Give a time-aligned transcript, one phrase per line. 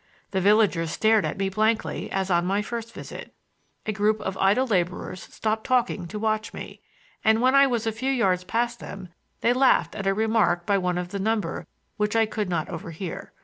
[0.31, 3.35] The villagers stared at me blankly as on my first visit.
[3.85, 6.81] A group of idle laborers stopped talking to watch me;
[7.23, 9.09] and when I was a few yards past them
[9.41, 11.67] they laughed at a remark by one of the number
[11.97, 13.31] which I could not overhear.